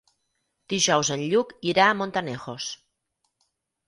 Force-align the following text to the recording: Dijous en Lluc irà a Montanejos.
Dijous 0.73 1.11
en 1.15 1.25
Lluc 1.33 1.53
irà 1.71 1.85
a 1.89 1.97
Montanejos. 1.99 2.71